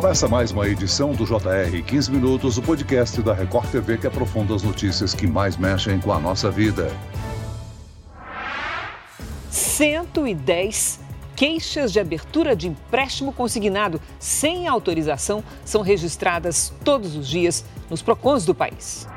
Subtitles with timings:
[0.00, 4.54] Começa mais uma edição do JR 15 Minutos, o podcast da Record TV que aprofunda
[4.54, 6.96] as notícias que mais mexem com a nossa vida.
[9.50, 11.00] 110
[11.34, 18.44] queixas de abertura de empréstimo consignado sem autorização são registradas todos os dias nos PROCONs
[18.44, 19.08] do país.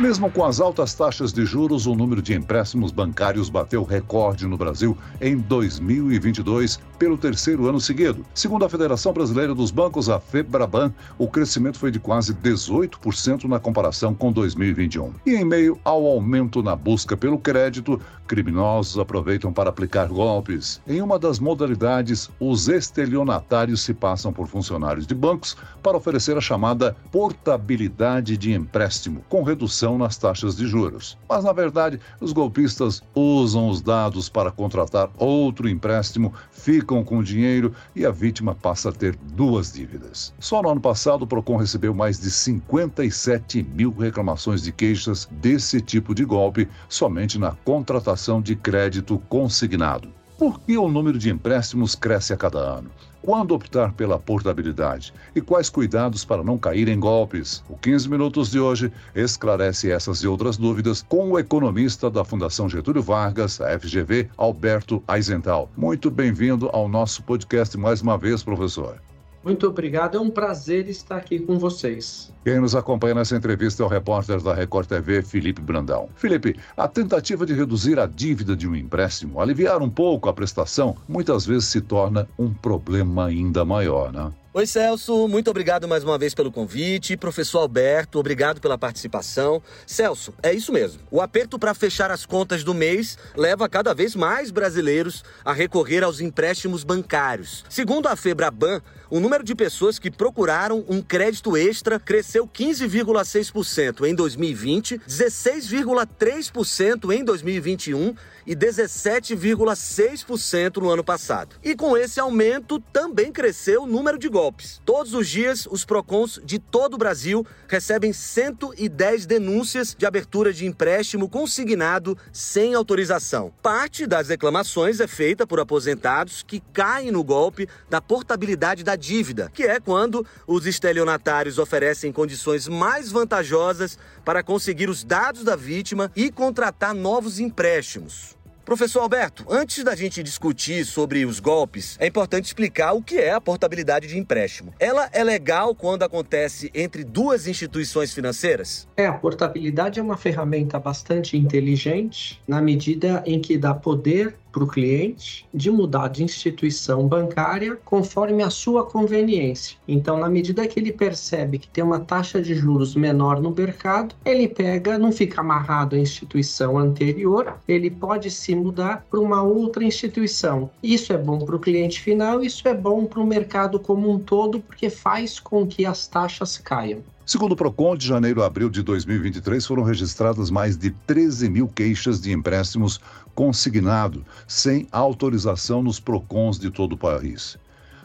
[0.00, 4.56] Mesmo com as altas taxas de juros, o número de empréstimos bancários bateu recorde no
[4.56, 8.24] Brasil em 2022, pelo terceiro ano seguido.
[8.34, 13.60] Segundo a Federação Brasileira dos Bancos, a FEBRABAN, o crescimento foi de quase 18% na
[13.60, 15.12] comparação com 2021.
[15.26, 20.80] E em meio ao aumento na busca pelo crédito, criminosos aproveitam para aplicar golpes.
[20.86, 26.40] Em uma das modalidades, os estelionatários se passam por funcionários de bancos para oferecer a
[26.40, 31.18] chamada portabilidade de empréstimo, com redução nas taxas de juros.
[31.28, 37.24] Mas, na verdade, os golpistas usam os dados para contratar outro empréstimo, ficam com o
[37.24, 40.32] dinheiro e a vítima passa a ter duas dívidas.
[40.38, 45.80] Só no ano passado, o PROCON recebeu mais de 57 mil reclamações de queixas desse
[45.80, 50.08] tipo de golpe somente na contratação de crédito consignado.
[50.38, 52.90] Por que o número de empréstimos cresce a cada ano?
[53.22, 55.14] Quando optar pela portabilidade?
[55.34, 57.62] E quais cuidados para não cair em golpes?
[57.68, 62.68] O 15 Minutos de hoje esclarece essas e outras dúvidas com o economista da Fundação
[62.68, 65.70] Getúlio Vargas, a FGV, Alberto Aizental.
[65.76, 69.00] Muito bem-vindo ao nosso podcast mais uma vez, professor.
[69.44, 72.32] Muito obrigado, é um prazer estar aqui com vocês.
[72.44, 76.08] Quem nos acompanha nessa entrevista é o repórter da Record TV, Felipe Brandão.
[76.14, 80.96] Felipe, a tentativa de reduzir a dívida de um empréstimo, aliviar um pouco a prestação,
[81.08, 84.30] muitas vezes se torna um problema ainda maior, né?
[84.54, 87.16] Oi, Celso, muito obrigado mais uma vez pelo convite.
[87.16, 89.62] Professor Alberto, obrigado pela participação.
[89.86, 91.00] Celso, é isso mesmo.
[91.10, 96.04] O aperto para fechar as contas do mês leva cada vez mais brasileiros a recorrer
[96.04, 97.64] aos empréstimos bancários.
[97.66, 104.14] Segundo a Febraban, o número de pessoas que procuraram um crédito extra cresceu 15,6% em
[104.14, 108.14] 2020, 16,3% em 2021
[108.46, 111.56] e 17,6% no ano passado.
[111.62, 114.41] E com esse aumento também cresceu o número de golpes.
[114.84, 120.66] Todos os dias, os PROCONs de todo o Brasil recebem 110 denúncias de abertura de
[120.66, 123.52] empréstimo consignado sem autorização.
[123.62, 129.50] Parte das reclamações é feita por aposentados que caem no golpe da portabilidade da dívida,
[129.54, 136.10] que é quando os estelionatários oferecem condições mais vantajosas para conseguir os dados da vítima
[136.16, 138.41] e contratar novos empréstimos.
[138.64, 143.32] Professor Alberto, antes da gente discutir sobre os golpes, é importante explicar o que é
[143.32, 144.72] a portabilidade de empréstimo.
[144.78, 148.86] Ela é legal quando acontece entre duas instituições financeiras?
[148.96, 154.62] É, a portabilidade é uma ferramenta bastante inteligente na medida em que dá poder para
[154.62, 159.76] o cliente de mudar de instituição bancária conforme a sua conveniência.
[159.88, 164.14] Então, na medida que ele percebe que tem uma taxa de juros menor no mercado,
[164.24, 169.82] ele pega, não fica amarrado à instituição anterior, ele pode se mudar para uma outra
[169.82, 170.70] instituição.
[170.82, 174.18] Isso é bom para o cliente final, isso é bom para o mercado como um
[174.18, 177.00] todo, porque faz com que as taxas caiam.
[177.24, 181.68] Segundo o PROCON, de janeiro a abril de 2023 foram registradas mais de 13 mil
[181.68, 183.00] queixas de empréstimos
[183.32, 187.56] consignado, sem autorização nos PROCONs de todo o país.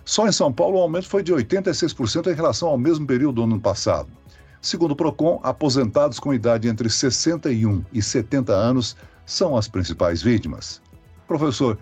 [0.06, 3.44] Só em São Paulo o aumento foi de 86% em relação ao mesmo período do
[3.44, 4.08] ano passado.
[4.62, 8.96] Segundo o PROCON, aposentados com idade entre 61 e 70 anos
[9.26, 10.80] são as principais vítimas.
[11.28, 11.76] Professor,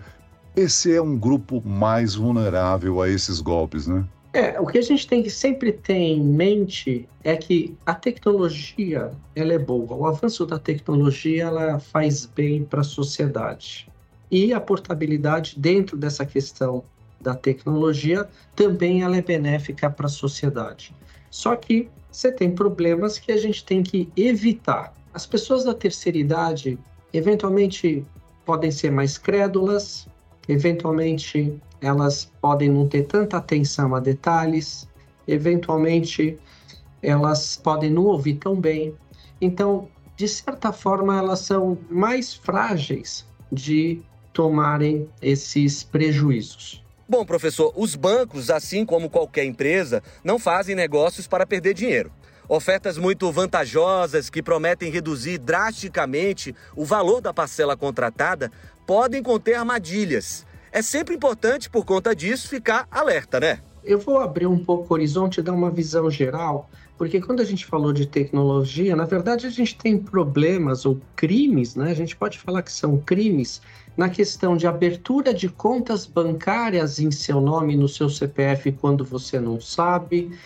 [0.56, 4.06] esse é um grupo mais vulnerável a esses golpes, né?
[4.36, 9.10] É, o que a gente tem que sempre ter em mente é que a tecnologia
[9.34, 9.94] ela é boa.
[9.94, 13.90] O avanço da tecnologia ela faz bem para a sociedade.
[14.30, 16.84] E a portabilidade dentro dessa questão
[17.18, 20.94] da tecnologia também ela é benéfica para a sociedade.
[21.30, 24.92] Só que você tem problemas que a gente tem que evitar.
[25.14, 26.78] As pessoas da terceira idade
[27.10, 28.04] eventualmente
[28.44, 30.06] podem ser mais crédulas,
[30.46, 34.88] eventualmente elas podem não ter tanta atenção a detalhes,
[35.26, 36.38] eventualmente
[37.02, 38.94] elas podem não ouvir tão bem.
[39.40, 44.00] Então, de certa forma, elas são mais frágeis de
[44.32, 46.82] tomarem esses prejuízos.
[47.08, 52.10] Bom, professor, os bancos, assim como qualquer empresa, não fazem negócios para perder dinheiro.
[52.48, 58.50] Ofertas muito vantajosas que prometem reduzir drasticamente o valor da parcela contratada
[58.86, 60.46] podem conter armadilhas.
[60.76, 63.60] É sempre importante, por conta disso, ficar alerta, né?
[63.82, 66.68] Eu vou abrir um pouco o horizonte e dar uma visão geral,
[66.98, 71.76] porque quando a gente falou de tecnologia, na verdade a gente tem problemas ou crimes,
[71.76, 71.90] né?
[71.90, 73.62] A gente pode falar que são crimes
[73.96, 79.40] na questão de abertura de contas bancárias em seu nome, no seu CPF, quando você
[79.40, 80.38] não sabe.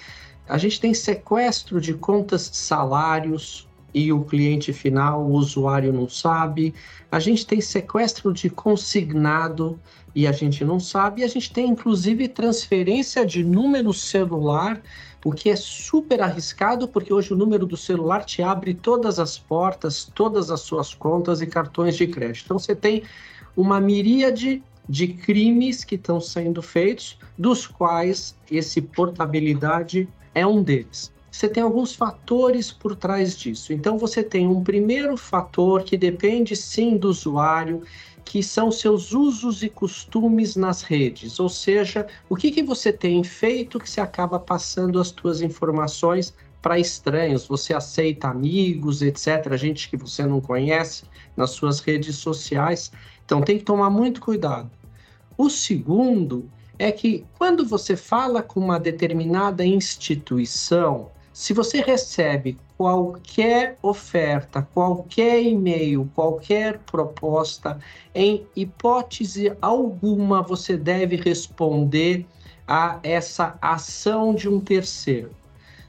[0.49, 6.09] A gente tem sequestro de contas de salários, e o cliente final, o usuário não
[6.09, 6.75] sabe.
[7.11, 9.79] A gente tem sequestro de consignado
[10.15, 11.23] e a gente não sabe.
[11.23, 14.81] E a gente tem inclusive transferência de número celular,
[15.25, 19.39] o que é super arriscado, porque hoje o número do celular te abre todas as
[19.39, 22.45] portas, todas as suas contas e cartões de crédito.
[22.45, 23.03] Então você tem
[23.57, 31.13] uma miríade de crimes que estão sendo feitos, dos quais esse portabilidade é um deles
[31.31, 33.73] você tem alguns fatores por trás disso.
[33.73, 37.83] Então, você tem um primeiro fator que depende sim do usuário,
[38.25, 41.39] que são seus usos e costumes nas redes.
[41.39, 46.35] Ou seja, o que, que você tem feito que você acaba passando as suas informações
[46.61, 47.47] para estranhos.
[47.47, 51.05] Você aceita amigos, etc., gente que você não conhece
[51.37, 52.93] nas suas redes sociais.
[53.25, 54.71] Então, tem que tomar muito cuidado.
[55.37, 63.77] O segundo é que quando você fala com uma determinada instituição, se você recebe qualquer
[63.83, 67.79] oferta, qualquer e-mail, qualquer proposta,
[68.15, 72.27] em hipótese alguma você deve responder
[72.67, 75.31] a essa ação de um terceiro.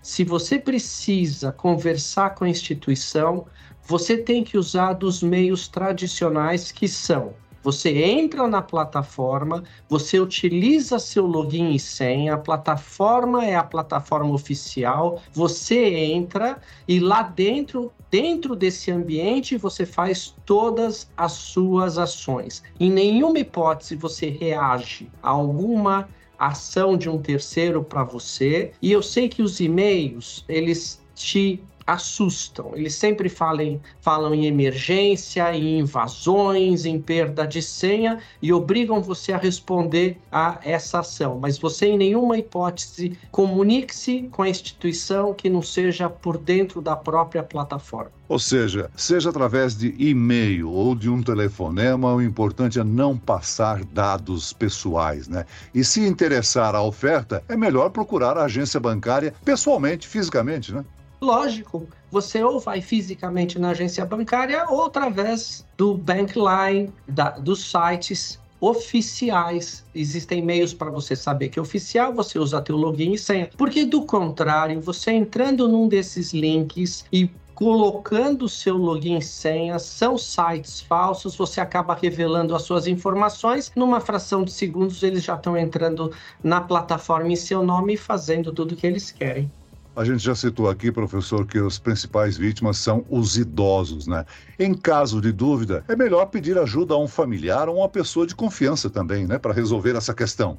[0.02, 3.46] Se você precisa conversar com a instituição,
[3.84, 7.34] você tem que usar dos meios tradicionais que são
[7.64, 14.34] você entra na plataforma, você utiliza seu login e senha, a plataforma é a plataforma
[14.34, 22.64] oficial, você entra e lá dentro, dentro desse ambiente, você faz todas as suas ações.
[22.80, 26.08] Em nenhuma hipótese você reage a alguma
[26.42, 28.72] ação de um terceiro para você.
[28.82, 32.72] E eu sei que os e-mails, eles te assustam.
[32.74, 39.34] Eles sempre falam, falam em emergência, em invasões, em perda de senha e obrigam você
[39.34, 41.38] a responder a essa ação.
[41.40, 46.96] Mas você, em nenhuma hipótese, comunique-se com a instituição que não seja por dentro da
[46.96, 48.12] própria plataforma.
[48.30, 53.84] Ou seja, seja através de e-mail ou de um telefonema, o importante é não passar
[53.84, 55.46] dados pessoais, né?
[55.76, 60.86] E se interessar a oferta, é melhor procurar a agência bancária pessoalmente, fisicamente, né?
[61.24, 68.40] Lógico, você ou vai fisicamente na agência bancária ou através do Bankline, da, dos sites
[68.60, 69.86] oficiais.
[69.94, 73.50] Existem meios para você saber que é oficial, você usa teu login e senha.
[73.56, 80.18] Porque do contrário, você entrando num desses links e colocando seu login e senha, são
[80.18, 85.56] sites falsos, você acaba revelando as suas informações, numa fração de segundos eles já estão
[85.56, 86.12] entrando
[86.44, 89.52] na plataforma em seu nome e fazendo tudo o que eles querem.
[89.94, 94.26] A gente já citou aqui, professor, que as principais vítimas são os idosos, né?
[94.58, 98.34] Em caso de dúvida, é melhor pedir ajuda a um familiar ou uma pessoa de
[98.34, 100.58] confiança também, né, para resolver essa questão.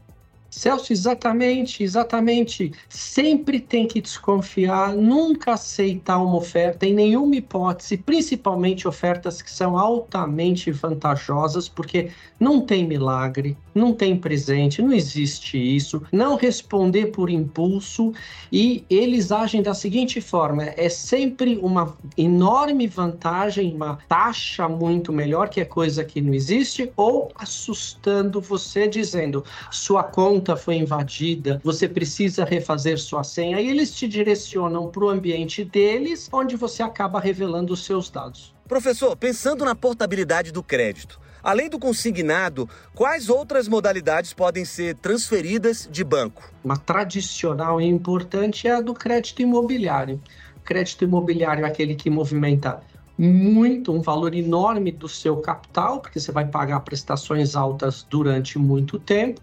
[0.55, 2.73] Celso, exatamente, exatamente.
[2.87, 9.79] Sempre tem que desconfiar, nunca aceitar uma oferta em nenhuma hipótese, principalmente ofertas que são
[9.79, 16.03] altamente vantajosas, porque não tem milagre, não tem presente, não existe isso.
[16.13, 18.13] Não responder por impulso
[18.53, 25.49] e eles agem da seguinte forma: é sempre uma enorme vantagem, uma taxa muito melhor,
[25.49, 31.61] que é coisa que não existe, ou assustando você, dizendo sua conta conta foi invadida,
[31.62, 36.82] você precisa refazer sua senha, e eles te direcionam para o ambiente deles, onde você
[36.82, 38.53] acaba revelando os seus dados.
[38.67, 45.89] Professor, pensando na portabilidade do crédito, além do consignado, quais outras modalidades podem ser transferidas
[45.91, 46.53] de banco?
[46.65, 50.20] Uma tradicional e importante é a do crédito imobiliário.
[50.56, 52.82] O crédito imobiliário é aquele que movimenta
[53.17, 58.99] muito, um valor enorme do seu capital, porque você vai pagar prestações altas durante muito
[58.99, 59.41] tempo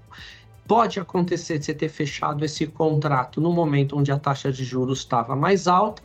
[0.70, 5.00] Pode acontecer de você ter fechado esse contrato no momento onde a taxa de juros
[5.00, 6.04] estava mais alta,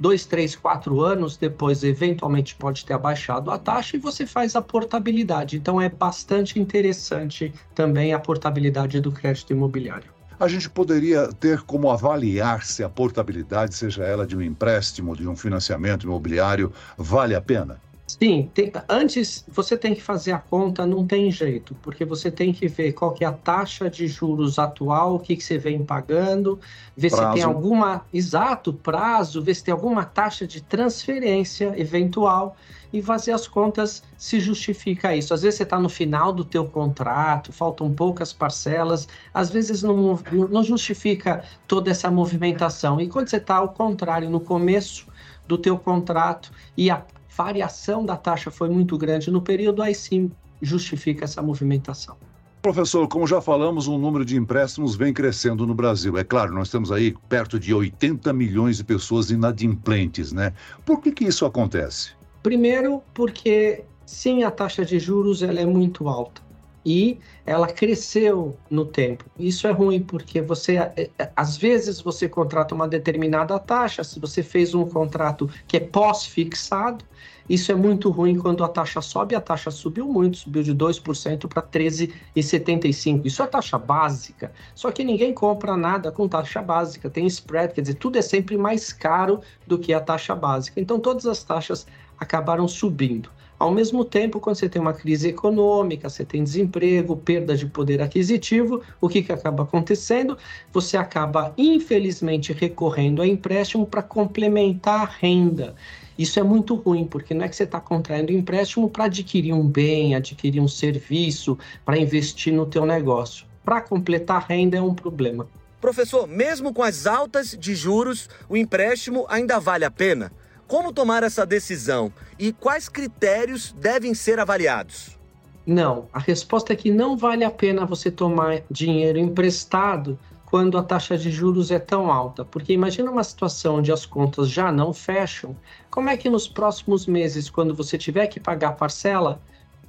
[0.00, 4.62] dois, três, quatro anos depois, eventualmente pode ter abaixado a taxa e você faz a
[4.62, 5.58] portabilidade.
[5.58, 10.10] Então é bastante interessante também a portabilidade do crédito imobiliário.
[10.40, 15.28] A gente poderia ter como avaliar se a portabilidade, seja ela de um empréstimo, de
[15.28, 17.78] um financiamento imobiliário, vale a pena?
[18.06, 22.52] Sim, tem, antes você tem que fazer a conta, não tem jeito, porque você tem
[22.52, 25.84] que ver qual que é a taxa de juros atual, o que, que você vem
[25.84, 26.60] pagando,
[26.96, 27.26] ver prazo.
[27.26, 32.56] se tem alguma, exato, prazo, ver se tem alguma taxa de transferência eventual
[32.92, 35.34] e fazer as contas se justifica isso.
[35.34, 40.16] Às vezes você está no final do teu contrato, faltam poucas parcelas, às vezes não,
[40.48, 43.00] não justifica toda essa movimentação.
[43.00, 45.08] E quando você está ao contrário, no começo
[45.46, 47.04] do teu contrato e a
[47.36, 50.30] variação da taxa foi muito grande no período, aí sim
[50.62, 52.16] justifica essa movimentação.
[52.62, 56.16] Professor, como já falamos, o número de empréstimos vem crescendo no Brasil.
[56.18, 60.52] É claro, nós temos aí perto de 80 milhões de pessoas inadimplentes, né?
[60.84, 62.10] Por que, que isso acontece?
[62.42, 66.45] Primeiro, porque sim, a taxa de juros ela é muito alta
[66.86, 69.24] e ela cresceu no tempo.
[69.36, 74.20] Isso é ruim porque você é, é, às vezes você contrata uma determinada taxa, se
[74.20, 77.04] você fez um contrato que é pós-fixado,
[77.48, 81.48] isso é muito ruim quando a taxa sobe, a taxa subiu muito, subiu de 2%
[81.48, 83.26] para 13,75.
[83.26, 84.52] Isso é taxa básica.
[84.72, 88.56] Só que ninguém compra nada com taxa básica, tem spread, quer dizer, tudo é sempre
[88.56, 90.80] mais caro do que a taxa básica.
[90.80, 91.84] Então todas as taxas
[92.16, 93.28] acabaram subindo.
[93.58, 98.02] Ao mesmo tempo, quando você tem uma crise econômica, você tem desemprego, perda de poder
[98.02, 100.36] aquisitivo, o que, que acaba acontecendo?
[100.72, 105.74] Você acaba, infelizmente, recorrendo a empréstimo para complementar a renda.
[106.18, 109.66] Isso é muito ruim, porque não é que você está contraindo empréstimo para adquirir um
[109.66, 113.46] bem, adquirir um serviço, para investir no teu negócio.
[113.64, 115.48] Para completar a renda é um problema.
[115.80, 120.30] Professor, mesmo com as altas de juros, o empréstimo ainda vale a pena?
[120.66, 122.12] Como tomar essa decisão?
[122.38, 125.16] E quais critérios devem ser avaliados?
[125.64, 130.82] Não, a resposta é que não vale a pena você tomar dinheiro emprestado quando a
[130.82, 134.92] taxa de juros é tão alta, porque imagina uma situação onde as contas já não
[134.92, 135.56] fecham,
[135.90, 139.40] como é que nos próximos meses, quando você tiver que pagar a parcela,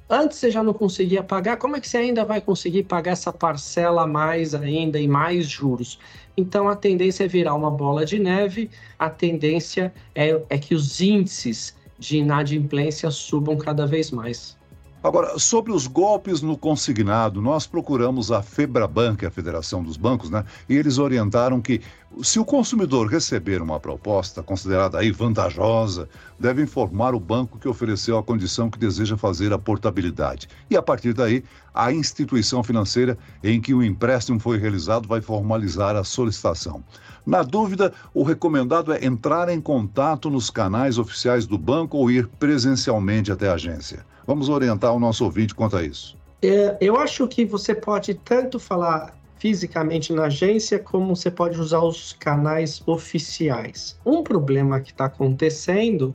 [0.08, 3.32] antes você já não conseguia pagar, como é que você ainda vai conseguir pagar essa
[3.32, 5.98] parcela a mais ainda e mais juros?
[6.36, 11.00] Então a tendência é virar uma bola de neve, a tendência é, é que os
[11.00, 14.56] índices de inadimplência subam cada vez mais.
[15.02, 19.96] Agora, sobre os golpes no consignado, nós procuramos a Febraban, que é a Federação dos
[19.96, 20.44] Bancos, né?
[20.68, 21.80] E eles orientaram que
[22.22, 28.16] se o consumidor receber uma proposta considerada aí vantajosa, deve informar o banco que ofereceu
[28.18, 30.48] a condição que deseja fazer a portabilidade.
[30.70, 35.94] E a partir daí, a instituição financeira em que o empréstimo foi realizado vai formalizar
[35.96, 36.82] a solicitação.
[37.26, 42.26] Na dúvida, o recomendado é entrar em contato nos canais oficiais do banco ou ir
[42.26, 44.04] presencialmente até a agência.
[44.26, 46.16] Vamos orientar o nosso ouvinte quanto a isso.
[46.40, 51.80] É, eu acho que você pode tanto falar fisicamente na agência, como você pode usar
[51.80, 53.98] os canais oficiais.
[54.04, 56.14] Um problema que está acontecendo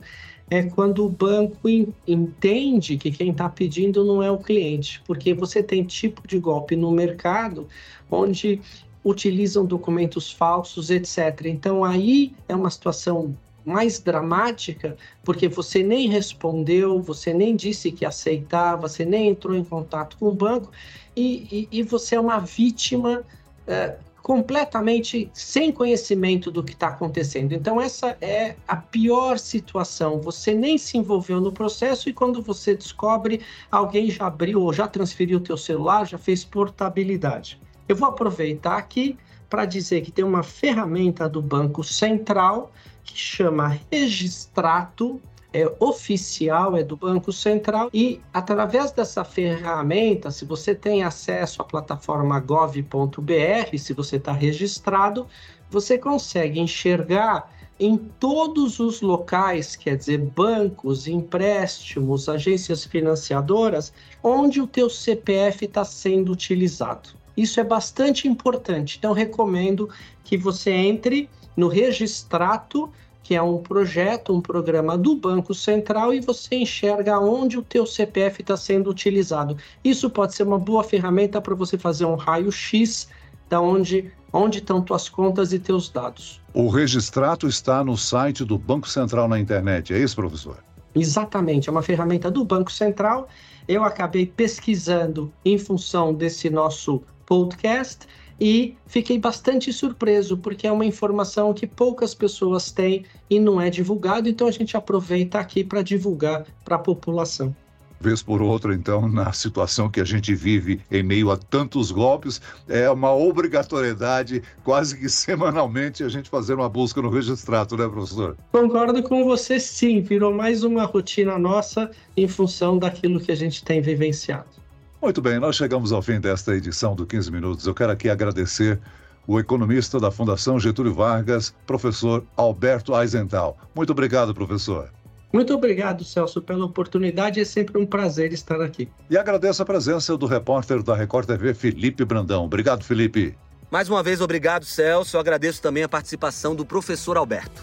[0.50, 1.68] é quando o banco
[2.06, 6.76] entende que quem está pedindo não é o cliente, porque você tem tipo de golpe
[6.76, 7.66] no mercado
[8.10, 8.60] onde
[9.02, 11.46] utilizam documentos falsos, etc.
[11.46, 13.34] Então aí é uma situação
[13.64, 19.64] mais dramática, porque você nem respondeu, você nem disse que aceitava, você nem entrou em
[19.64, 20.70] contato com o banco,
[21.16, 23.24] e, e, e você é uma vítima
[23.66, 27.52] é, completamente sem conhecimento do que está acontecendo.
[27.52, 30.18] Então, essa é a pior situação.
[30.22, 34.88] Você nem se envolveu no processo e quando você descobre, alguém já abriu ou já
[34.88, 37.60] transferiu o teu celular, já fez portabilidade.
[37.86, 39.18] Eu vou aproveitar aqui
[39.50, 42.72] para dizer que tem uma ferramenta do Banco Central
[43.04, 45.20] que chama Registrato,
[45.52, 51.64] é oficial, é do Banco Central, e através dessa ferramenta, se você tem acesso à
[51.64, 55.28] plataforma gov.br, se você está registrado,
[55.70, 63.92] você consegue enxergar em todos os locais, quer dizer, bancos, empréstimos, agências financiadoras,
[64.22, 67.10] onde o teu CPF está sendo utilizado.
[67.36, 68.96] Isso é bastante importante.
[68.98, 69.88] Então, recomendo
[70.22, 72.90] que você entre no Registrato,
[73.22, 77.86] que é um projeto, um programa do Banco Central, e você enxerga onde o teu
[77.86, 79.56] CPF está sendo utilizado.
[79.82, 83.08] Isso pode ser uma boa ferramenta para você fazer um raio-x
[83.48, 86.40] da onde, onde estão tuas contas e teus dados.
[86.52, 90.58] O Registrato está no site do Banco Central na internet, é isso, professor?
[90.94, 93.26] Exatamente, é uma ferramenta do Banco Central.
[93.66, 98.06] Eu acabei pesquisando em função desse nosso podcast
[98.40, 103.70] e fiquei bastante surpreso porque é uma informação que poucas pessoas têm e não é
[103.70, 107.54] divulgado, então a gente aproveita aqui para divulgar para a população.
[108.00, 112.40] vez por outra, então, na situação que a gente vive em meio a tantos golpes,
[112.68, 118.36] é uma obrigatoriedade, quase que semanalmente, a gente fazer uma busca no registrado, né, professor?
[118.52, 120.02] Concordo com você, sim.
[120.02, 124.63] Virou mais uma rotina nossa em função daquilo que a gente tem vivenciado.
[125.04, 127.66] Muito bem, nós chegamos ao fim desta edição do 15 Minutos.
[127.66, 128.80] Eu quero aqui agradecer
[129.26, 133.58] o economista da Fundação Getúlio Vargas, professor Alberto Eisenthal.
[133.74, 134.90] Muito obrigado, professor.
[135.30, 137.38] Muito obrigado, Celso, pela oportunidade.
[137.38, 138.88] É sempre um prazer estar aqui.
[139.10, 142.46] E agradeço a presença do repórter da Record TV, Felipe Brandão.
[142.46, 143.36] Obrigado, Felipe.
[143.70, 145.16] Mais uma vez, obrigado, Celso.
[145.18, 147.62] Eu agradeço também a participação do professor Alberto.